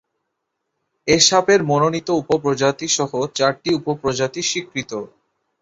[1.07, 4.91] এ সাপের মনোনীত উপ-প্রজাতি সহ চারটি উপ-প্রজাতি স্বীকৃত।